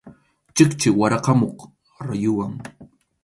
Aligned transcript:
Chikchi 0.55 0.89
warakʼamuq 0.99 1.57
rayuwan. 2.07 2.53